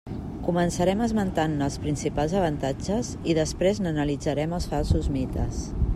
Començarem 0.45 1.03
esmentant-ne 1.07 1.67
els 1.67 1.77
principals 1.83 2.33
avantatges 2.41 3.11
i 3.33 3.37
després 3.41 3.83
n'analitzarem 3.85 4.57
els 4.59 4.71
falsos 4.73 5.13
mites. 5.19 5.67